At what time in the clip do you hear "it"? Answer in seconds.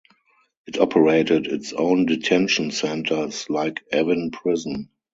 0.65-0.79